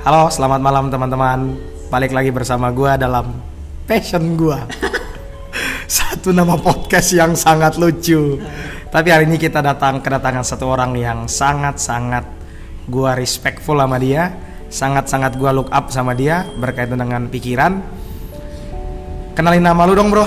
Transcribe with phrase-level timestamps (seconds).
[0.00, 1.60] Halo, selamat malam teman-teman.
[1.92, 3.36] Balik lagi bersama gua dalam
[3.84, 4.64] passion gua.
[6.00, 8.40] Satu nama podcast yang sangat lucu.
[8.88, 12.24] Tapi hari ini kita datang kedatangan satu orang yang sangat-sangat
[12.88, 14.32] gua respectful sama dia,
[14.72, 17.84] sangat-sangat gua look up sama dia berkaitan dengan pikiran.
[19.36, 20.24] Kenalin nama lu dong, Bro.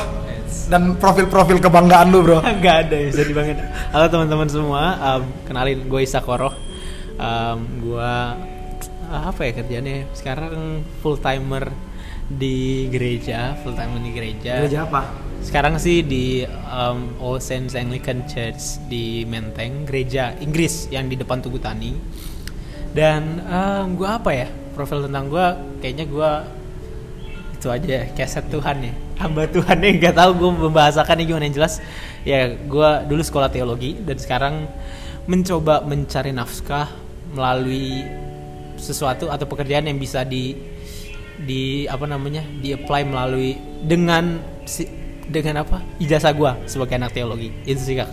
[0.69, 2.45] Dan profil-profil kebanggaan lu, Bro.
[2.61, 3.57] Gak ada ya, sedih banget.
[3.89, 6.53] Halo teman-teman semua, um, kenalin gue Isa Koroh.
[7.17, 8.13] Um, gue
[9.13, 10.09] uh, apa ya kerjanya?
[10.17, 11.69] Sekarang full timer
[12.25, 14.65] di gereja, full timer di gereja.
[14.65, 15.05] Gereja apa?
[15.45, 21.43] Sekarang sih di um, All Saints Anglican Church di Menteng, gereja Inggris yang di depan
[21.43, 21.93] Tugu Tani.
[22.93, 24.47] Dan um, gue apa ya?
[24.73, 25.45] Profil tentang gue,
[25.83, 26.31] kayaknya gue
[27.53, 28.93] itu aja keset Tuhan ya
[29.23, 31.79] hamba Tuhan ya nggak tahu gue membahasakannya gimana yang jelas
[32.27, 34.67] ya gue dulu sekolah teologi dan sekarang
[35.31, 36.91] mencoba mencari nafkah
[37.31, 38.03] melalui
[38.83, 40.53] sesuatu atau pekerjaan yang bisa di
[41.33, 44.85] di apa namanya di apply melalui dengan si,
[45.23, 48.11] dengan apa ijazah gue sebagai anak teologi itu sih kak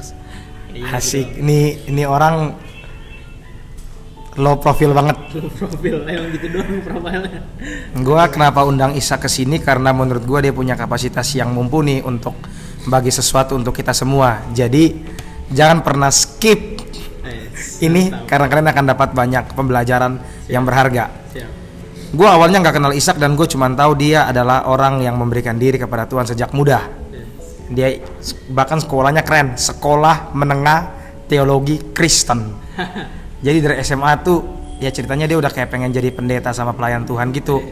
[0.78, 1.42] Asik.
[1.42, 2.54] Ini ini orang
[4.38, 5.18] low profil banget.
[5.58, 7.42] profil emang gitu doang profilnya
[7.98, 12.38] Gua kenapa undang Isa ke sini karena menurut gua dia punya kapasitas yang mumpuni untuk
[12.86, 14.46] bagi sesuatu untuk kita semua.
[14.54, 14.94] Jadi
[15.50, 16.69] jangan pernah skip
[17.80, 21.08] ini karena kalian akan dapat banyak pembelajaran yang berharga.
[21.32, 21.60] siap
[22.10, 25.78] Gua awalnya nggak kenal Ishak dan gue cuma tahu dia adalah orang yang memberikan diri
[25.78, 26.90] kepada Tuhan sejak muda.
[27.70, 28.02] Dia
[28.50, 30.90] bahkan sekolahnya keren, sekolah menengah
[31.30, 32.50] teologi Kristen.
[33.46, 34.38] Jadi dari SMA tuh
[34.82, 37.62] ya ceritanya dia udah kayak pengen jadi pendeta sama pelayan Tuhan gitu.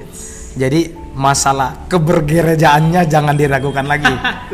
[0.55, 4.09] Jadi masalah kebergerejaannya jangan diragukan lagi.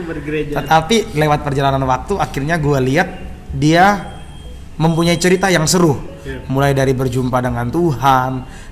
[0.58, 3.08] Tetapi lewat perjalanan waktu akhirnya gue lihat
[3.52, 4.13] dia
[4.76, 5.94] mempunyai cerita yang seru.
[6.24, 6.46] Iya.
[6.48, 8.30] Mulai dari berjumpa dengan Tuhan,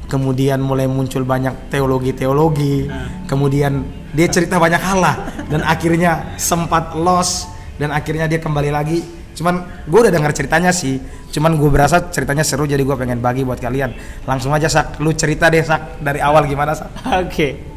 [0.08, 3.26] kemudian mulai muncul banyak teologi-teologi, Nah.
[3.28, 5.16] kemudian dia cerita banyak hal lah
[5.48, 7.48] dan akhirnya sempat lost
[7.80, 9.00] dan akhirnya dia kembali lagi.
[9.32, 11.00] Cuman gue udah dengar ceritanya sih,
[11.32, 13.96] cuman gue berasa ceritanya seru jadi gue pengen bagi buat kalian.
[14.28, 16.92] Langsung aja sak, lu cerita deh sak dari awal gimana sak?
[17.24, 17.72] Oke,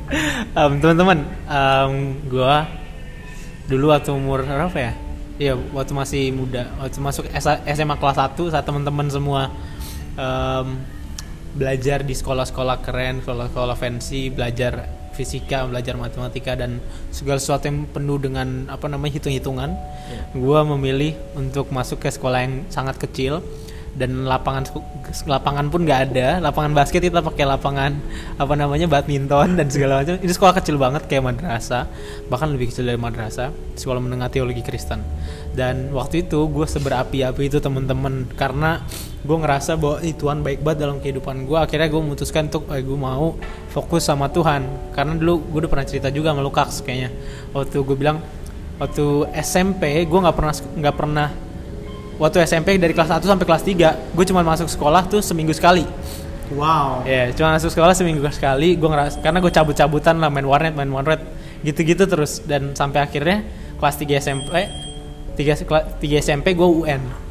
[0.53, 1.91] Em, teman-teman, em,
[2.29, 2.69] gua
[3.65, 4.93] dulu waktu umur berapa ya?
[5.35, 7.27] Iya, waktu masih muda, waktu masuk
[7.67, 9.51] SMA kelas 1 saat teman-teman semua
[10.15, 10.79] em,
[11.59, 16.79] belajar di sekolah-sekolah keren, sekolah-sekolah fancy, belajar fisika, belajar matematika dan
[17.11, 19.75] segala sesuatu yang penuh dengan apa namanya hitung-hitungan.
[20.35, 23.43] Gua memilih untuk masuk ke sekolah yang sangat kecil
[23.95, 24.67] dan lapangan
[25.23, 26.43] lapangan pun nggak ada.
[26.43, 27.95] Lapangan basket kita pakai lapangan
[28.35, 30.19] apa namanya badminton dan segala macam.
[30.19, 31.87] Ini sekolah kecil banget kayak madrasah.
[32.27, 34.99] Bahkan lebih kecil dari madrasah sekolah menengah teologi Kristen.
[35.55, 38.27] Dan waktu itu gue seberapi-api itu temen-temen.
[38.35, 38.83] Karena
[39.23, 42.83] gue ngerasa bahwa "Ih, Tuhan baik banget dalam kehidupan gue akhirnya gue memutuskan untuk eh,
[42.83, 43.39] gue mau
[43.71, 44.91] fokus sama Tuhan.
[44.91, 47.15] Karena dulu gue udah pernah cerita juga sama Lukax kayaknya.
[47.55, 48.19] Waktu gue bilang
[48.75, 51.27] waktu SMP gue nggak pernah nggak pernah
[52.21, 55.83] waktu SMP dari kelas 1 sampai kelas 3 gue cuma masuk sekolah tuh seminggu sekali.
[56.45, 57.01] Wow.
[57.09, 60.89] ya cuma masuk sekolah seminggu sekali gue ngeras karena gue cabut-cabutan lah main warnet main
[60.89, 61.21] warnet
[61.65, 62.41] gitu-gitu terus.
[62.45, 63.41] Dan sampai akhirnya
[63.81, 64.53] kelas 3 SMP
[65.35, 67.25] 3, 3 SMP gue UN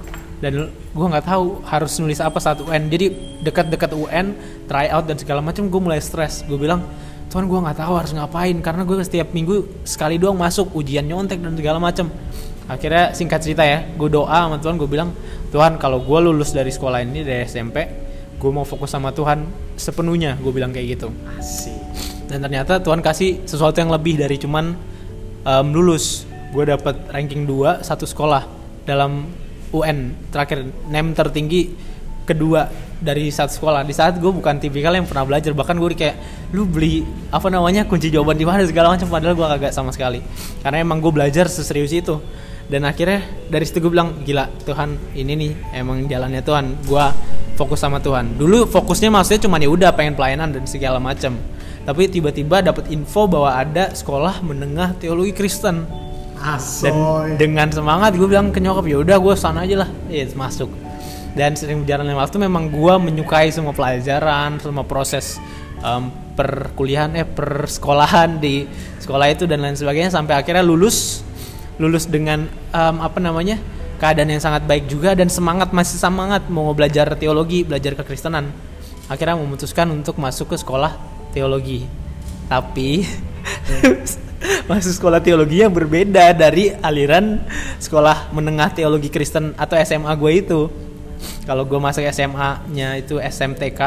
[0.45, 3.09] dan gue nggak tahu harus nulis apa saat UN jadi
[3.41, 4.37] dekat-dekat UN
[4.69, 6.45] try out dan segala macam gue mulai stres.
[6.45, 6.85] Gue bilang
[7.33, 8.53] Tuhan gue nggak tahu harus ngapain.
[8.61, 12.13] Karena gue setiap minggu sekali doang masuk ujian nyontek dan segala macam
[12.65, 15.13] akhirnya singkat cerita ya gue doa sama Tuhan gue bilang
[15.53, 18.05] Tuhan kalau gue lulus dari sekolah ini dari SMP
[18.41, 21.09] gue mau fokus sama Tuhan sepenuhnya gue bilang kayak gitu.
[21.39, 21.73] Asik.
[22.29, 24.75] dan ternyata Tuhan kasih sesuatu yang lebih dari cuman
[25.45, 26.29] em, lulus.
[26.55, 28.47] Gue dapat ranking 2 satu sekolah
[28.87, 29.27] dalam
[29.75, 31.75] UN terakhir name tertinggi
[32.25, 32.71] kedua
[33.03, 33.83] dari satu sekolah.
[33.83, 36.17] Di saat gue bukan tipikal yang pernah belajar bahkan gue kayak
[36.55, 37.03] lu beli
[37.35, 40.23] apa namanya kunci jawaban di mana segala macam padahal gue kagak sama sekali.
[40.63, 42.23] Karena emang gue belajar seserius itu
[42.69, 43.21] dan akhirnya
[43.53, 46.89] dari situ gue bilang gila Tuhan ini nih emang jalannya Tuhan.
[46.89, 47.05] Gue
[47.55, 48.41] fokus sama Tuhan.
[48.41, 51.37] Dulu fokusnya maksudnya cuma ya udah pengen pelayanan dan segala macam
[51.85, 55.85] tapi tiba-tiba dapat info bahwa ada sekolah menengah teologi Kristen.
[56.35, 57.41] Dan Asoy.
[57.41, 59.91] dengan semangat gue bilang ke nyokap ya udah gue sana aja lah.
[60.09, 60.69] Ya masuk.
[61.33, 65.41] Dan sering berjalannya waktu memang gue menyukai semua pelajaran semua proses
[65.81, 68.69] em, perkuliahan eh persekolahan di
[69.01, 71.24] sekolah itu dan lain sebagainya sampai akhirnya lulus
[71.79, 73.59] lulus dengan em, apa namanya
[73.99, 78.51] keadaan yang sangat baik juga dan semangat masih semangat mau belajar teologi belajar kekristenan.
[79.09, 80.97] Akhirnya memutuskan untuk masuk ke sekolah
[81.33, 81.85] teologi.
[82.49, 83.05] Tapi
[84.71, 87.41] masuk sekolah teologi yang berbeda dari aliran
[87.81, 90.61] sekolah menengah teologi Kristen atau SMA gue itu.
[91.45, 93.81] Kalau gue masuk SMA-nya itu SMTK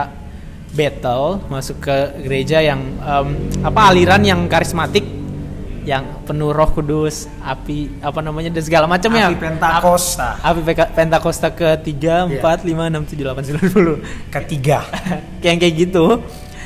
[0.74, 3.28] battle masuk ke gereja yang em,
[3.66, 5.17] apa aliran yang karismatik
[5.88, 9.32] yang penuh Roh Kudus, api apa namanya dan segala macam ya.
[9.32, 10.36] Api Pentakosta.
[10.44, 10.62] Api
[10.92, 12.44] Pentakosta ke 3, Iya.
[12.44, 13.72] 4, 5, 6, 7, 8, 9,
[14.28, 14.84] 10 Ketiga.
[15.42, 16.20] kayak kayak gitu.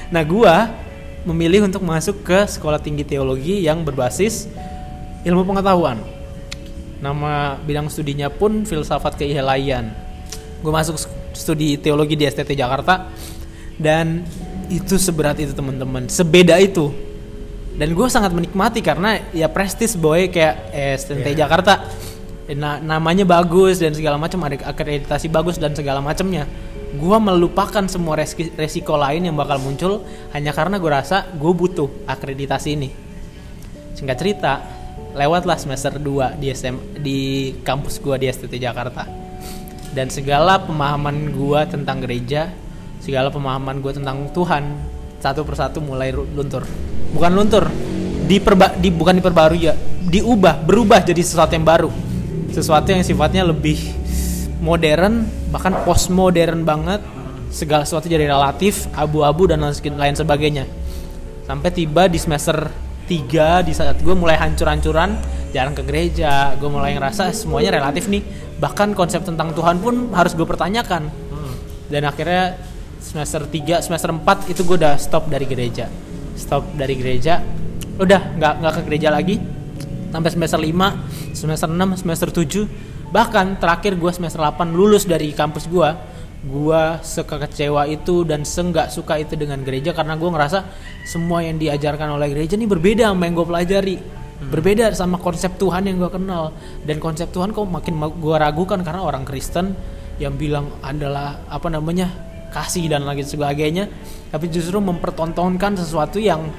[0.09, 0.73] Nah, gua
[1.21, 4.49] memilih untuk masuk ke sekolah tinggi teologi yang berbasis
[5.21, 6.01] ilmu pengetahuan.
[6.97, 9.93] Nama bidang studinya pun filsafat keilahaian.
[10.65, 10.97] Gue masuk
[11.33, 13.09] studi teologi di STT Jakarta
[13.77, 14.25] dan
[14.69, 16.89] itu seberat itu teman-teman, sebeda itu.
[17.71, 20.27] Dan gue sangat menikmati karena ya prestis boy.
[20.27, 21.47] Kayak eh, STT Iya.
[21.47, 21.81] Jakarta.
[22.51, 26.43] Na- namanya bagus dan segala macam ada akreditasi bagus dan segala macamnya.
[26.91, 30.03] Gue melupakan semua reski- resiko lain yang bakal muncul
[30.35, 32.89] hanya karena gue rasa gue butuh akreditasi ini.
[33.95, 34.53] Singkat cerita
[35.15, 37.19] lewatlah semester 2 di SM di
[37.63, 39.07] kampus gue di STT Jakarta.
[39.91, 42.51] Dan segala pemahaman gue tentang gereja
[42.99, 44.63] segala pemahaman gue tentang Tuhan
[45.21, 46.65] satu persatu mulai luntur.
[47.13, 47.69] Bukan luntur
[48.25, 51.89] diperba di bukan diperbarui ya diubah berubah jadi sesuatu yang baru.
[52.51, 53.79] Sesuatu yang sifatnya lebih
[54.59, 56.99] modern bahkan postmodern banget.
[57.51, 60.65] Segala sesuatu jadi relatif abu-abu dan lain lain sebagainya.
[61.43, 62.71] Sampai tiba di semester
[63.11, 65.19] 3 di saat gue mulai hancur-hancuran
[65.51, 68.23] jarang ke gereja gue mulai ngerasa semuanya relatif nih.
[68.55, 71.11] Bahkan konsep tentang Tuhan pun harus gue pertanyakan.
[71.91, 72.55] Dan akhirnya
[73.01, 75.89] semester 3 semester 4 itu gue udah stop dari gereja.
[76.37, 77.41] Stop dari gereja.
[77.97, 79.41] Udah nggak nggak ke gereja lagi.
[80.13, 85.67] Sampai semester 5 semester 6 semester 7 bahkan terakhir gue semester 8 lulus dari kampus
[85.67, 85.89] gue
[86.41, 90.65] gue sekecewa itu dan senggak suka itu dengan gereja karena gue ngerasa
[91.05, 93.97] semua yang diajarkan oleh gereja ini berbeda sama yang gue pelajari.
[94.41, 96.49] Berbeda sama konsep Tuhan yang gue kenal.
[96.81, 99.77] Dan konsep Tuhan kok makin gue ragukan karena orang Kristen
[100.17, 103.87] yang bilang adalah apa namanya kasih dan lagi sebagainya
[104.29, 106.51] tapi justru mempertontonkan sesuatu yang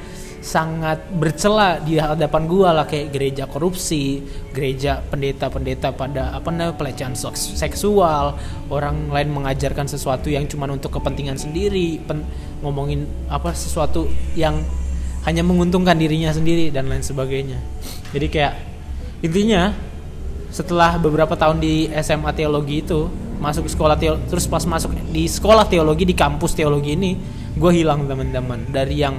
[0.43, 4.19] sangat bercela di hadapan gua lah kayak gereja korupsi,
[4.51, 8.35] gereja pendeta-pendeta pada apa namanya pelecehan seks- seksual,
[8.67, 12.27] orang lain mengajarkan sesuatu yang cuma untuk kepentingan sendiri, pen-
[12.59, 14.59] ngomongin apa sesuatu yang
[15.23, 17.63] hanya menguntungkan dirinya sendiri dan lain sebagainya.
[18.11, 18.55] Jadi kayak
[19.23, 19.71] intinya
[20.51, 23.07] setelah beberapa tahun di SMA teologi itu
[23.43, 27.19] masuk sekolah teologi terus pas masuk di sekolah teologi di kampus teologi ini
[27.59, 28.71] gue hilang teman-teman.
[28.71, 29.19] Dari yang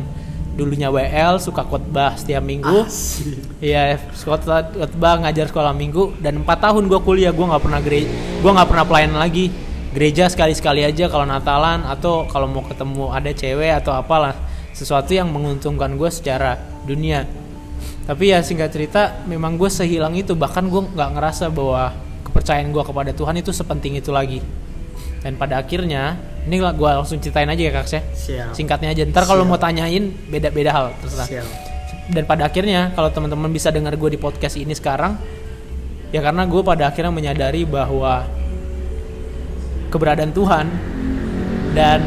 [0.54, 2.88] dulunya WL suka khotbah setiap minggu.
[3.60, 6.24] Iya, khotbah khotbah ngajar sekolah minggu.
[6.24, 8.08] Dan empat tahun gue kuliah gue nggak pernah gereja
[8.40, 9.52] gue nggak pernah pelayanan lagi.
[9.94, 14.34] Gereja sekali-sekali aja kalau Natalan atau kalau mau ketemu ada cewek atau apalah
[14.74, 17.30] sesuatu yang menguntungkan gue secara dunia.
[18.04, 20.34] Tapi ya singkat cerita memang gue sehilang itu.
[20.34, 21.94] Bahkan gue nggak ngerasa bahwa
[22.44, 24.44] kepercayaan gue kepada Tuhan itu sepenting itu lagi.
[25.24, 27.88] Dan pada akhirnya ini gue langsung ceritain aja ya kak.
[27.88, 28.52] Siap.
[28.52, 29.08] singkatnya aja.
[29.08, 31.24] Ntar kalau mau tanyain beda-beda hal terserah.
[31.32, 31.48] Siap.
[32.04, 35.16] dan pada akhirnya kalau teman-teman bisa dengar gue di podcast ini sekarang
[36.12, 38.28] ya karena gue pada akhirnya menyadari bahwa
[39.88, 40.68] keberadaan Tuhan
[41.72, 42.04] dan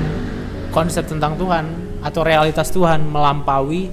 [0.69, 1.65] konsep tentang Tuhan
[2.05, 3.89] atau realitas Tuhan melampaui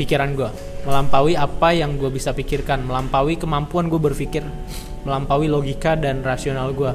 [0.00, 0.50] pikiran gue
[0.84, 2.84] melampaui apa yang gue bisa pikirkan.
[2.84, 4.44] Melampaui kemampuan gue berpikir
[5.04, 6.90] melampaui logika dan rasional gue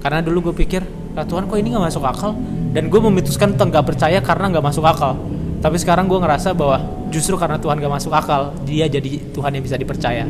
[0.00, 0.82] karena dulu gue pikir
[1.12, 2.32] "Ah, Tuhan kok ini nggak masuk akal
[2.72, 5.16] dan gue memutuskan untuk nggak percaya karena nggak masuk akal
[5.60, 6.80] tapi sekarang gue ngerasa bahwa
[7.12, 10.24] justru karena Tuhan gak masuk akal dia jadi Tuhan yang bisa dipercaya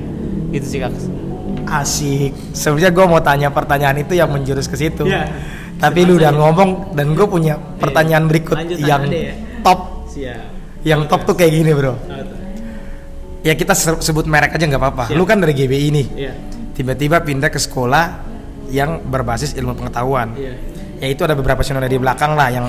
[0.50, 0.90] gitu sih kak
[1.70, 2.34] Asik.
[2.50, 5.06] Sebenarnya gue mau tanya pertanyaan itu yang menjurus ke situ.
[5.06, 5.30] Iya.
[5.78, 9.38] Tapi lu udah ngomong dan gue punya pertanyaan berikut Lanjut yang ya.
[9.62, 10.10] top.
[10.10, 10.50] siap
[10.82, 11.94] Yang top tuh kayak gini bro.
[13.40, 15.04] Ya kita se- sebut merek aja nggak apa-apa.
[15.14, 16.06] Lu kan dari GBI nih.
[16.18, 16.32] iya
[16.80, 18.24] Tiba-tiba pindah ke sekolah
[18.72, 20.32] yang berbasis ilmu pengetahuan.
[20.32, 20.56] iya
[20.96, 22.66] Ya itu ada beberapa sinode di belakang lah yang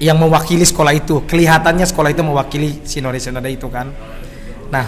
[0.00, 1.28] yang mewakili sekolah itu.
[1.28, 3.92] Kelihatannya sekolah itu mewakili sinode-sinode itu kan.
[4.72, 4.84] Nah,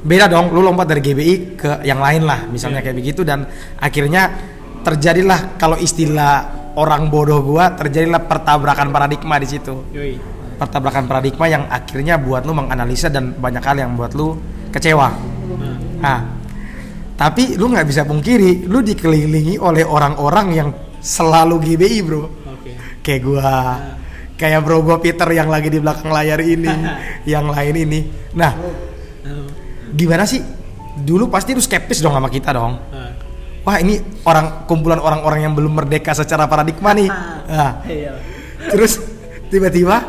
[0.00, 0.48] beda dong.
[0.48, 2.88] Lu lompat dari GBI ke yang lain lah, misalnya Iya.
[2.88, 3.44] kayak begitu dan
[3.76, 4.32] akhirnya
[4.80, 9.76] terjadilah kalau istilah orang bodoh gua terjadilah pertabrakan paradigma di situ.
[10.56, 14.40] Pertabrakan paradigma yang akhirnya buat lu menganalisa dan banyak hal yang buat lu
[14.72, 15.08] kecewa.
[15.12, 16.18] nah, Nah,
[17.22, 22.26] tapi lu nggak bisa pungkiri, lu dikelilingi oleh orang-orang yang selalu GBI bro.
[22.26, 23.50] oke Kayak gua,
[24.34, 26.66] kayak bro gua Peter yang lagi di belakang layar ini,
[27.32, 28.00] yang lain ini.
[28.34, 28.52] Nah,
[29.22, 29.46] Nah,
[29.94, 30.42] gimana sih?
[30.98, 32.74] Dulu pasti lu skeptis dong sama kita dong.
[32.90, 33.14] nah.
[33.62, 37.06] Wah ini orang kumpulan orang-orang yang belum merdeka secara paradigma nih.
[37.52, 38.18] Nah, Iya.
[38.66, 38.98] terus
[39.46, 40.02] tiba-tiba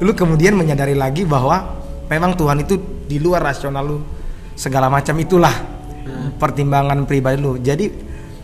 [0.00, 1.76] lu kemudian menyadari lagi bahwa
[2.08, 3.98] memang Tuhan itu di luar rasional lu
[4.56, 5.77] segala macam itulah
[6.34, 7.88] pertimbangan pribadi lu jadi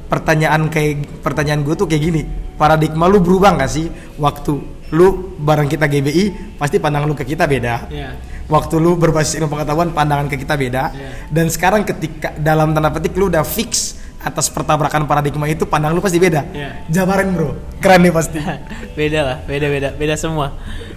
[0.05, 2.23] pertanyaan kayak pertanyaan gue tuh kayak gini
[2.55, 4.53] paradigma lu berubah nggak sih waktu
[4.91, 5.07] lu
[5.37, 8.15] bareng kita GBI pasti pandangan lu ke kita beda Iya.
[8.47, 11.09] waktu lu berbasis ilmu pengetahuan pandangan ke kita beda Iya.
[11.29, 16.01] dan sekarang ketika dalam tanda petik lu udah fix atas pertabrakan paradigma itu pandangan lu
[16.01, 16.71] pasti beda Iya.
[16.89, 18.39] jabarin bro keren nih pasti
[18.99, 20.55] beda lah, beda beda beda semua.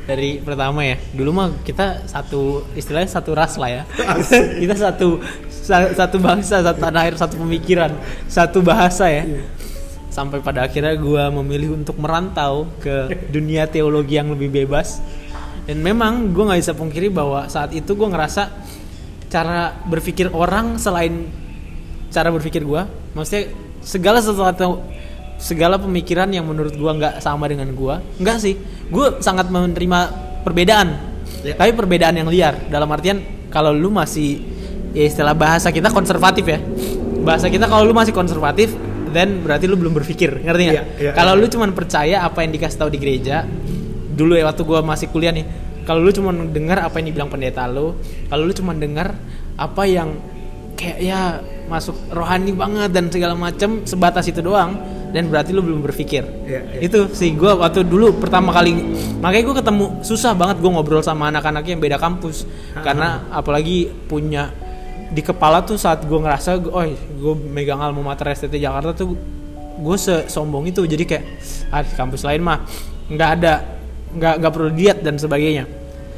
[0.08, 3.84] Dari pertama ya, dulu mah kita satu istilahnya satu ras lah ya.
[4.64, 7.92] kita satu sa- satu bangsa, satu tanah air, satu pemikiran,
[8.32, 9.28] satu bahasa ya.
[10.08, 15.04] Sampai pada akhirnya gua memilih untuk merantau ke dunia teologi yang lebih bebas.
[15.68, 18.50] Dan memang gua nggak bisa pungkiri bahwa saat itu gua ngerasa
[19.28, 21.28] cara berpikir orang selain
[22.08, 23.52] cara berpikir gua maksudnya
[23.84, 24.80] segala sesuatu
[25.36, 28.56] segala pemikiran yang menurut gua nggak sama dengan gua nggak sih
[28.88, 30.00] gua sangat menerima
[30.48, 31.54] perbedaan Ya.
[31.54, 33.22] tapi perbedaan yang liar dalam artian
[33.54, 34.42] kalau lu masih
[34.98, 36.58] ya istilah bahasa kita konservatif ya.
[37.22, 38.74] Bahasa kita kalau lu masih konservatif
[39.14, 40.76] then berarti lu belum berpikir ngerti nggak?
[40.76, 41.42] Iya, iya, kalau iya.
[41.42, 43.46] lu cuman percaya apa yang dikasih tahu di gereja
[44.18, 45.46] dulu ya waktu gua masih kuliah nih
[45.86, 47.96] kalau lu cuma dengar apa yang dibilang pendeta lu
[48.28, 49.16] kalau lu cuma dengar
[49.56, 50.18] apa yang
[50.78, 54.78] kayak ya masuk rohani banget dan segala macam sebatas itu doang
[55.10, 56.22] dan berarti lu belum berpikir.
[56.46, 56.80] Iya, iya.
[56.84, 58.76] itu sih gua waktu dulu pertama kali
[59.24, 62.46] makanya gua ketemu susah banget gua ngobrol sama anak-anak yang beda kampus.
[62.78, 64.54] Karena apalagi punya
[65.08, 69.16] di kepala tuh saat gua ngerasa oh gue megang alma mater STT Jakarta tuh
[69.78, 69.98] gue
[70.28, 70.84] sombong itu.
[70.84, 71.24] Jadi kayak
[71.72, 72.64] ah di kampus lain mah
[73.08, 73.54] nggak ada
[74.12, 75.64] nggak nggak perlu diet dan sebagainya.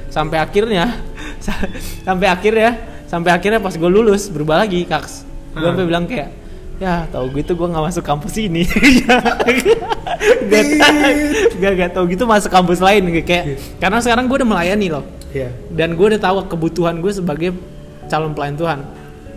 [0.09, 0.97] Sampai akhirnya
[2.07, 2.71] sampai akhirnya
[3.05, 5.13] sampai akhirnya pas gue lulus berubah lagi kaks
[5.53, 5.73] gue Hmm.
[5.73, 6.29] sampai bilang kayak
[6.79, 8.63] ya tau gitu gue nggak masuk kampus ini.
[10.49, 10.65] Gak,
[11.61, 15.05] gak, gak tau gitu masuk kampus lain kayak karena sekarang gue udah melayani loh.
[15.29, 15.53] Iya.
[15.69, 17.53] dan gue udah tahu kebutuhan gue sebagai
[18.09, 18.79] calon pelayan Tuhan.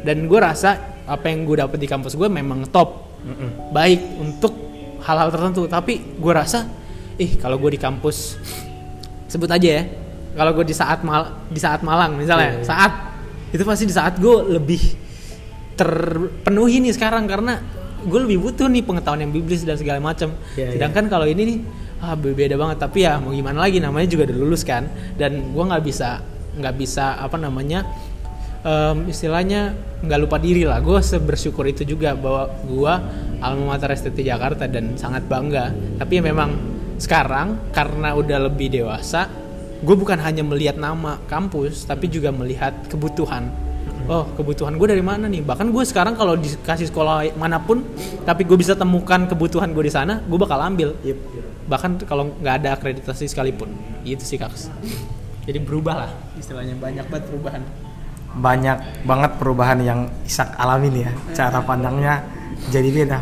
[0.02, 3.12] Dan gue rasa apa yang gue dapet di kampus gue memang top.
[3.70, 4.50] Baik untuk
[5.02, 6.66] hal-hal tertentu tapi gue rasa
[7.18, 8.38] ih kalau gue di kampus
[9.26, 9.82] sebut aja ya
[10.38, 12.66] kalau gue di saat mal di saat Malang misalnya Iya, iya.
[12.66, 12.92] saat
[13.52, 14.80] itu pasti di saat gue lebih
[15.76, 17.60] terpenuhi nih sekarang karena
[18.02, 20.34] gue lebih butuh nih pengetahuan yang biblis dan segala macam.
[20.56, 20.70] Iya, iya.
[20.78, 21.58] sedangkan kalau ini nih
[22.02, 22.78] ah beda banget.
[22.82, 23.78] Tapi ya mau gimana lagi?
[23.78, 24.88] Namanya juga udah lulus kan?
[25.14, 26.18] Dan gue nggak bisa
[26.52, 27.86] nggak bisa apa namanya
[28.62, 30.82] em, istilahnya nggak lupa diri lah.
[30.82, 32.94] Gue bersyukur itu juga bahwa gue
[33.42, 35.70] alma mater STT Jakarta dan sangat bangga.
[35.98, 36.50] Tapi ya memang
[36.98, 39.26] sekarang karena udah lebih dewasa
[39.82, 43.50] gue bukan hanya melihat nama kampus tapi juga melihat kebutuhan.
[44.06, 45.42] Oh kebutuhan gue dari mana nih?
[45.42, 47.82] Bahkan gue sekarang kalau dikasih sekolah mana pun
[48.22, 50.94] tapi gue bisa temukan kebutuhan gue di sana gue bakal ambil.
[51.02, 51.18] Yep.
[51.62, 53.70] bahkan kalau nggak ada akreditasi sekalipun.
[54.02, 54.70] Gitu sih kaks.
[55.46, 56.78] Jadi berubah lah istilahnya.
[56.78, 57.62] Banyak banget perubahan
[58.36, 62.24] banyak banget perubahan yang Isak alamin ya cara pandangnya
[62.72, 63.18] jadi beda.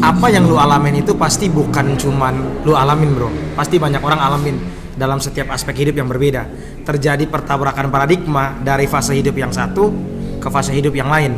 [0.00, 3.28] Apa yang lu alamin itu pasti bukan cuman lu alamin bro.
[3.52, 4.56] Pasti banyak orang alamin
[4.96, 6.48] dalam setiap aspek hidup yang berbeda.
[6.88, 9.92] Terjadi pertabrakan paradigma dari fase hidup yang satu
[10.40, 11.36] ke fase hidup yang lain.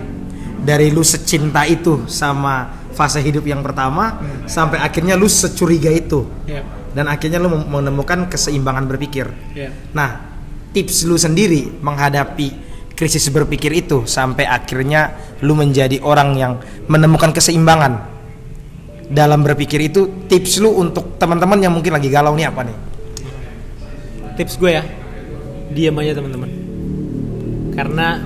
[0.63, 6.29] Dari lu secinta itu sama fase hidup yang pertama sampai akhirnya lu securiga itu
[6.93, 9.27] dan akhirnya lu menemukan keseimbangan berpikir.
[9.57, 10.21] Ya Nah,
[10.73, 16.53] tips lu sendiri menghadapi krisis berpikir itu sampai akhirnya lu menjadi orang yang
[16.87, 18.09] menemukan keseimbangan
[19.13, 22.77] dalam berpikir itu tips lu untuk teman-teman yang mungkin lagi galau nih apa nih?
[24.33, 24.85] tips gue ya
[25.73, 26.51] diam aja teman-teman.
[27.73, 28.21] Karena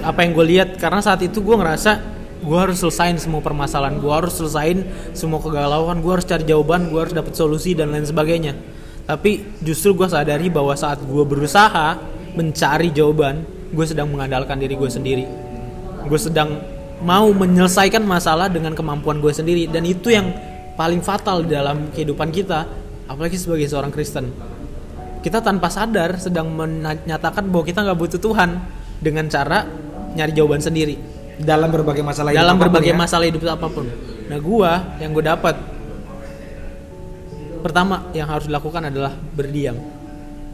[0.00, 4.00] apa yang gue lihat karena saat itu gue ngerasa gue harus selesain semua permasalahan.
[4.00, 6.00] Gue harus selesain semua kegalauan.
[6.00, 6.88] Gue harus cari jawaban.
[6.88, 8.56] Gue harus dapet solusi dan lain sebagainya.
[9.04, 11.98] Tapi justru gue sadari bahwa saat gue berusaha
[12.32, 15.24] mencari jawaban gue sedang mengandalkan diri gue sendiri.
[16.08, 16.58] Gue sedang
[17.04, 19.68] mau menyelesaikan masalah dengan kemampuan gue sendiri.
[19.68, 20.32] Dan itu yang
[20.80, 22.64] paling fatal dalam kehidupan kita
[23.04, 24.32] apalagi sebagai seorang Kristen.
[25.20, 28.56] Kita tanpa sadar sedang menyatakan bahwa kita nggak butuh Tuhan
[29.04, 29.68] dengan cara
[30.16, 31.09] nyari jawaban sendiri
[31.40, 32.96] Dalam berbagai masalah hidup dalam apa pun berbagai ya.
[32.96, 33.86] masalah hidup apa pun.
[34.28, 35.56] Nah, gua yang gue dapat
[37.60, 39.76] pertama yang harus dilakukan adalah berdiam.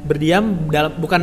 [0.07, 1.23] Berdiam dalam bukan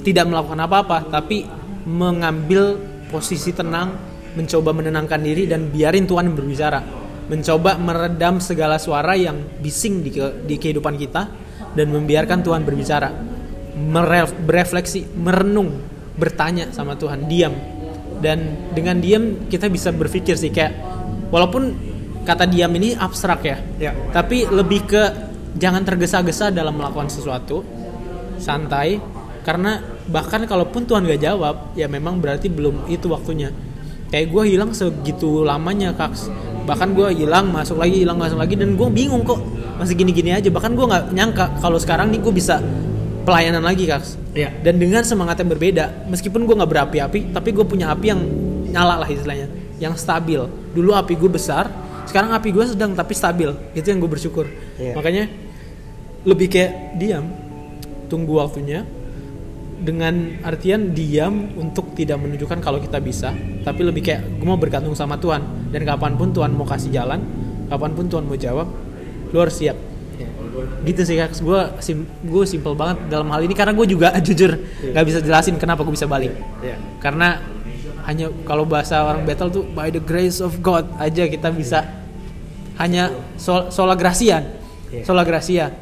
[0.00, 1.44] tidak melakukan apa-apa, tapi
[1.84, 2.80] mengambil
[3.12, 3.92] posisi tenang,
[4.32, 6.80] mencoba menenangkan diri dan biarin Tuhan berbicara.
[7.28, 11.22] Mencoba meredam segala suara yang bising di, ke- di kehidupan kita
[11.76, 13.08] dan membiarkan Tuhan berbicara.
[13.72, 15.80] Meref- berefleksi, merenung,
[16.16, 17.54] bertanya sama Tuhan, diam
[18.22, 20.72] dan dengan diam kita bisa berpikir sih kayak
[21.34, 21.74] walaupun
[22.22, 23.90] kata diam ini abstrak ya Ya.
[24.14, 25.02] tapi lebih ke
[25.58, 27.66] jangan tergesa-gesa dalam melakukan sesuatu
[28.38, 29.02] santai
[29.42, 33.50] karena bahkan kalaupun Tuhan gak jawab ya memang berarti belum itu waktunya.
[34.12, 36.28] Kayak gue hilang segitu lamanya kaks
[36.62, 39.40] bahkan gue hilang masuk lagi hilang masuk lagi dan gue bingung kok
[39.82, 40.46] masih gini-gini aja.
[40.46, 42.62] Bahkan gue nggak nyangka kalau sekarang nih gue bisa
[43.22, 44.02] pelayanan lagi kak.
[44.32, 44.48] Iya.
[44.64, 48.20] dan dengan semangat yang berbeda meskipun gue nggak berapi-api tapi gue punya api yang
[48.72, 49.48] nyala lah istilahnya
[49.78, 50.40] yang stabil.
[50.72, 51.68] Dulu api gue besar
[52.08, 53.52] sekarang api gue sedang tapi stabil.
[53.76, 54.46] Itu yang gue bersyukur.
[54.80, 54.96] Iya.
[54.96, 55.24] makanya
[56.22, 57.26] lebih kayak diam
[58.06, 58.86] tunggu waktunya
[59.82, 63.34] dengan artian diam untuk tidak menunjukkan kalau kita bisa
[63.66, 65.72] tapi lebih kayak gue mau bergantung sama Tuhan.
[65.72, 67.20] Dan kapan pun Tuhan mau kasih jalan
[67.72, 68.68] kapan pun Tuhan mau jawab
[69.32, 69.91] lu harus siap
[70.84, 71.32] gitu sih kak.
[71.40, 74.56] Gue sim gue simple banget dalam hal ini karena gue juga jujur
[74.92, 76.32] nggak bisa jelasin kenapa gue bisa balik.
[76.62, 76.76] Iya.
[77.02, 77.42] karena
[78.02, 81.86] hanya kalau bahasa orang battle tuh by the grace of God aja kita bisa
[82.82, 84.42] hanya sol sola gracia
[84.92, 85.08] Iya.
[85.08, 85.72] sola gracia.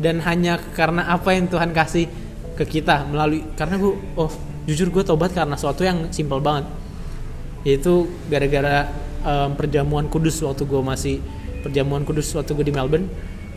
[0.00, 2.08] Dan hanya karena apa yang Tuhan kasih
[2.56, 4.32] ke kita melalui karena gue oh
[4.64, 6.64] jujur gue tobat karena sesuatu yang simple banget.
[7.68, 8.88] Yaitu gara-gara
[9.20, 11.16] em, perjamuan kudus waktu gue masih
[11.60, 13.06] perjamuan kudus waktu gue di Melbourne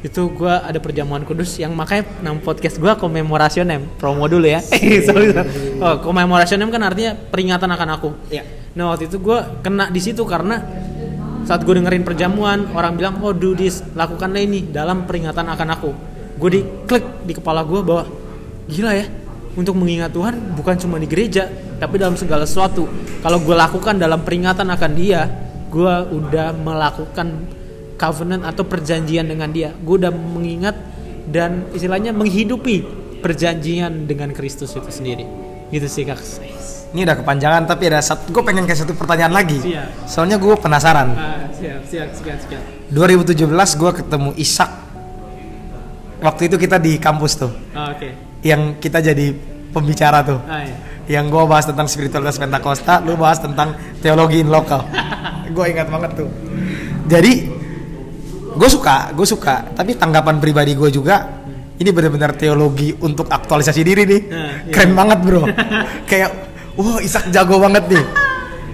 [0.03, 4.59] itu gue ada perjamuan kudus yang makanya nama podcast gue commemorationem promo dulu ya.
[5.07, 5.79] Sorry, sorry.
[5.79, 8.09] oh commemorationem kan artinya peringatan akan aku.
[8.27, 8.43] Iya.
[8.75, 10.59] nah waktu itu gue kena di situ karena
[11.47, 15.91] saat gue dengerin perjamuan orang bilang oh do this lakukanlah ini dalam peringatan akan aku.
[16.35, 18.03] Gue diklik di kepala gue bahwa
[18.67, 19.07] gila ya
[19.55, 21.47] untuk mengingat Tuhan bukan cuma di gereja
[21.79, 22.91] tapi dalam segala sesuatu.
[23.23, 25.31] Kalau gue lakukan dalam peringatan akan dia
[25.71, 27.62] gue udah melakukan
[28.03, 30.75] covenant atau perjanjian dengan dia gue udah mengingat
[31.31, 32.83] dan istilahnya menghidupi
[33.23, 35.23] perjanjian dengan Kristus itu sendiri
[35.71, 36.19] gitu sih kak
[36.93, 39.57] Ini udah kepanjangan tapi ada satu gue pengen kasih satu pertanyaan lagi.
[39.57, 40.05] Siap.
[40.05, 41.09] Soalnya gue penasaran.
[41.17, 42.61] Ah, siap siap siap siap
[42.93, 44.71] 2017 gue ketemu Ishak.
[46.21, 48.13] Waktu itu kita di kampus tuh, Ah, oke
[48.45, 49.33] yang kita jadi
[49.73, 50.37] pembicara tuh.
[50.45, 50.77] ah, iya.
[51.17, 54.85] Yang gue bahas tentang spiritualitas Pentakosta, lu bahas tentang teologi in lokal.
[55.55, 56.29] gue ingat banget tuh.
[57.09, 57.62] Jadi
[58.53, 59.73] gue suka, gue suka.
[59.73, 61.25] Tapi tanggapan pribadi gue juga,
[61.75, 64.21] ini benar-benar teologi untuk aktualisasi diri nih.
[64.29, 64.71] Nah, iya.
[64.71, 65.43] Keren banget bro.
[66.09, 66.29] Kayak,
[66.77, 68.05] wah Ishak jago banget nih.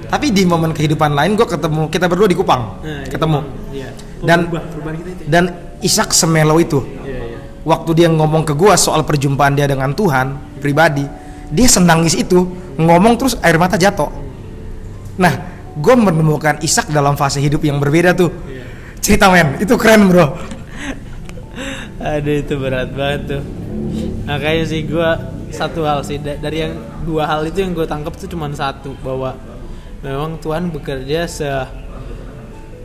[0.09, 3.39] Tapi di momen kehidupan lain gue ketemu kita berdua di Kupang, Nah, iya, ketemu.
[3.69, 3.89] Iya.
[4.19, 5.21] Dan- kita itu.
[5.23, 5.27] ya?
[5.29, 5.43] Dan
[5.79, 6.81] Ishak semelo itu.
[7.05, 7.39] Iya, iya.
[7.63, 11.05] Waktu dia ngomong ke gua soal perjumpaan dia dengan Tuhan pribadi,
[11.53, 12.43] dia senangis itu
[12.75, 14.09] ngomong terus air mata jatuh.
[15.19, 15.33] Nah,
[15.75, 18.31] gue menemukan Ishak dalam fase hidup yang berbeda tuh.
[18.99, 20.35] Cerita men, itu keren bro.
[21.99, 23.43] Aduh itu berat banget tuh.
[24.23, 25.09] Makanya sih gue
[25.49, 28.93] satu hal sih da- dari yang dua hal itu yang gue tangkap tuh cuma satu
[28.99, 29.35] bahwa
[29.99, 31.49] memang Tuhan bekerja se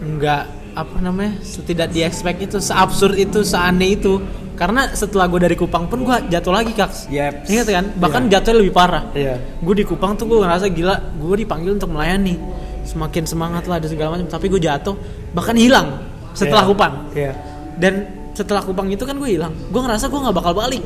[0.01, 0.43] nggak
[0.75, 4.19] apa namanya setidak di expect itu seabsurd itu seaneh itu
[4.55, 7.47] karena setelah gue dari Kupang pun gue jatuh lagi kak Yep.
[7.47, 8.31] ingat kan bahkan Iya.
[8.39, 9.39] jatuhnya lebih parah Iya.
[9.39, 12.35] gue di Kupang tuh gue ngerasa gila gue dipanggil untuk melayani
[12.83, 14.99] semakin semangat lah dan segala macam tapi gue jatuh
[15.35, 16.01] bahkan hilang
[16.33, 16.71] setelah Iya.
[16.71, 17.33] Kupang Iya.
[17.77, 17.95] dan
[18.33, 20.83] setelah Kupang itu kan gue hilang gue ngerasa gue nggak bakal balik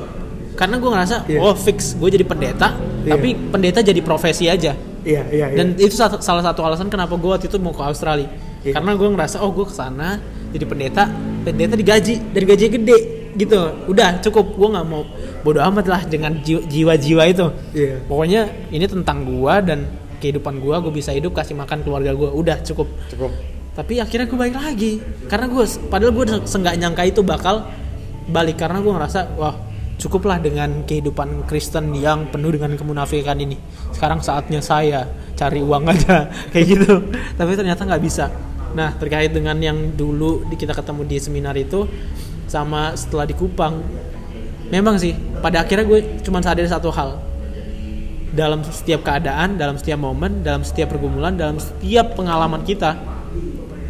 [0.54, 1.38] karena gue ngerasa Iya.
[1.38, 3.12] oh fix gue jadi pendeta Iya.
[3.12, 5.56] tapi pendeta jadi profesi aja Iya, iya, iya.
[5.56, 8.28] dan itu salah satu alasan kenapa gue waktu itu mau ke Australia
[8.60, 8.74] Iya.
[8.74, 11.06] karena gue ngerasa oh gue ke sana jadi pendeta
[11.42, 12.98] pendeta digaji dari gaji gede
[13.34, 15.06] gitu udah cukup gue nggak mau
[15.40, 18.02] bodoh amat lah dengan jiwa- jiwa-jiwa itu Iya.
[18.02, 19.86] pokoknya ini tentang gue dan
[20.18, 23.30] kehidupan gue gue bisa hidup kasih makan keluarga gue udah cukup Cukup.
[23.78, 24.92] Tapi akhirnya gue balik lagi.
[25.30, 27.62] Karena gue padahal gue senggak nyangka itu bakal
[28.26, 28.58] balik.
[28.58, 29.54] Karena gue ngerasa wah
[29.94, 33.54] cukuplah dengan kehidupan Kristen yang penuh dengan kemunafikan ini.
[33.94, 35.06] Sekarang saatnya saya
[35.38, 36.26] cari uang aja.
[36.50, 36.94] Kayak gitu.
[37.38, 38.26] Tapi ternyata nggak bisa.
[38.74, 41.86] Nah terkait dengan yang dulu kita ketemu di seminar itu
[42.50, 43.78] sama setelah di Kupang
[44.72, 47.14] memang sih pada akhirnya gue cuma sadar satu hal.
[48.34, 52.94] Dalam setiap keadaan, dalam setiap momen, dalam setiap pergumulan, dalam setiap pengalaman kita,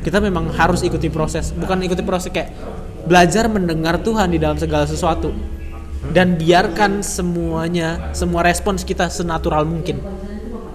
[0.05, 1.51] kita memang harus ikuti proses.
[1.55, 2.53] Bukan ikuti proses kayak
[3.09, 5.33] belajar mendengar Tuhan di dalam segala sesuatu
[6.13, 9.99] dan biarkan semuanya, semua respons kita senatural mungkin.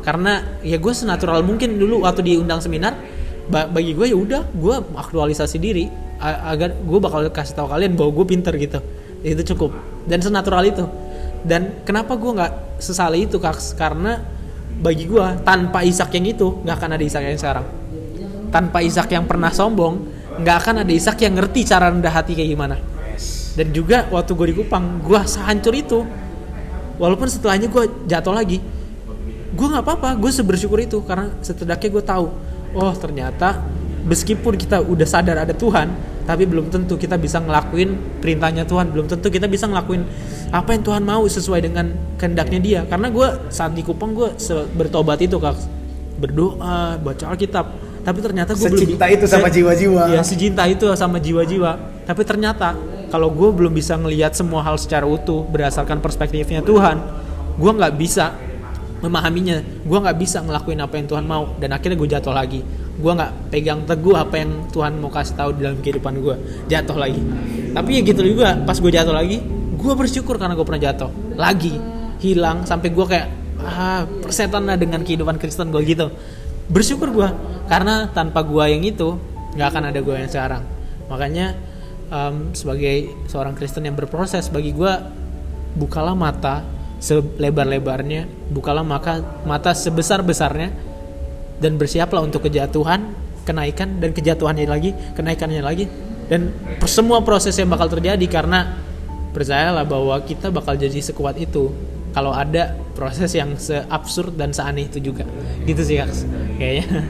[0.03, 2.99] Karena ya gue senatural mungkin dulu waktu diundang seminar,
[3.47, 5.87] ba- bagi gue ya udah, gue aktualisasi diri
[6.19, 8.79] agar gue bakal kasih tahu kalian bahwa gue pinter gitu.
[9.23, 9.71] Itu cukup
[10.03, 10.83] dan senatural itu.
[11.43, 13.55] Dan kenapa gue nggak sesali itu kak?
[13.79, 14.19] Karena
[14.83, 17.65] bagi gue tanpa Ishak yang itu nggak akan ada Ishak yang sekarang.
[18.53, 20.05] Tanpa Ishak yang pernah sombong
[20.37, 22.77] nggak akan ada Ishak yang ngerti cara rendah hati kayak gimana.
[23.57, 26.05] Dan juga waktu gue di Kupang gue sehancur itu.
[27.01, 28.61] Walaupun setelahnya gue jatuh lagi,
[29.53, 30.13] gue nggak apa-apa.
[30.21, 32.25] Gue sebersyukur itu karena setidaknya gue tahu,
[32.77, 33.65] oh ternyata
[34.05, 35.89] meskipun kita udah sadar ada Tuhan,
[36.29, 38.93] tapi belum tentu kita bisa ngelakuin perintahnya Tuhan.
[38.93, 40.05] Belum tentu kita bisa ngelakuin
[40.53, 41.89] apa yang Tuhan mau sesuai dengan
[42.21, 42.81] kehendaknya Dia.
[42.85, 44.29] Karena gue saat di Kupang gue
[44.77, 45.57] bertobat itu kak,
[46.21, 50.03] berdoa, baca Alkitab, tapi ternyata gue belum Secinta itu sama se- jiwa-jiwa.
[50.11, 51.71] Iya, secinta itu sama jiwa-jiwa.
[52.03, 52.75] Tapi ternyata
[53.07, 56.99] kalau gue belum bisa ngelihat semua hal secara utuh berdasarkan perspektifnya Tuhan,
[57.55, 58.35] gue nggak bisa
[58.99, 59.63] memahaminya.
[59.87, 62.59] Gue nggak bisa ngelakuin apa yang Tuhan mau dan akhirnya gue jatuh lagi.
[62.93, 66.35] Gue nggak pegang teguh apa yang Tuhan mau kasih tahu di dalam kehidupan gue.
[66.67, 67.23] Jatuh lagi.
[67.71, 68.59] Tapi ya gitu juga.
[68.67, 69.39] Pas gue jatuh lagi,
[69.79, 71.79] gue bersyukur karena gue pernah jatuh lagi
[72.19, 73.27] hilang sampai gue kayak
[73.63, 76.11] ah persetan lah dengan kehidupan Kristen gue gitu
[76.71, 77.29] bersyukur gue
[77.67, 79.15] karena tanpa gue yang itu
[79.53, 80.63] nggak akan ada gue yang sekarang.
[81.07, 81.55] Makanya
[82.09, 84.93] em, sebagai seorang Kristen yang berproses bagi gue
[85.77, 86.61] bukalah mata
[87.03, 90.71] selebar-lebarnya bukalah maka mata sebesar-besarnya
[91.59, 93.11] dan bersiaplah untuk kejatuhan
[93.43, 95.91] kenaikan dan kejatuhannya lagi kenaikannya lagi
[96.31, 96.55] dan
[96.87, 98.79] semua proses yang bakal terjadi karena
[99.35, 101.75] percayalah bahwa kita bakal jadi sekuat itu
[102.13, 105.25] kalau ada proses yang seabsurd dan seaneh itu juga.
[105.65, 106.19] Gitu sih Kaks
[106.61, 106.87] kayaknya.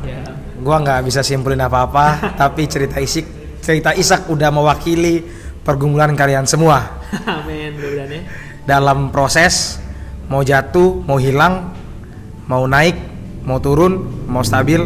[0.00, 0.24] Ya.
[0.64, 5.20] Gua nggak bisa simpulin apa-apa, tapi cerita Isik, cerita Isak udah mewakili
[5.60, 7.04] pergumulan kalian semua.
[7.28, 8.22] Amin mudah-mudahan ya.
[8.64, 9.76] Dalam proses
[10.32, 11.76] mau jatuh, mau hilang,
[12.48, 12.96] mau naik,
[13.44, 14.80] mau turun, mau stabil,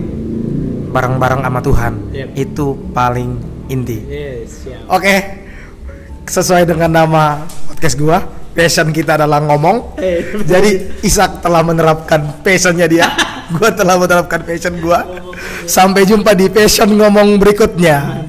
[0.90, 1.92] bareng-bareng sama Tuhan.
[2.10, 2.28] Yep.
[2.34, 3.30] Itu paling
[3.70, 3.98] inti.
[4.10, 5.14] yes Oke,
[6.26, 8.18] sesuai dengan nama podcast gua,
[8.54, 9.98] passion kita adalah ngomong.
[9.98, 13.10] Eh, Jadi Isak telah menerapkan passionnya dia,
[13.58, 15.02] gua telah menerapkan passion gua.
[15.66, 18.24] Sampai jumpa di passion ngomong berikutnya.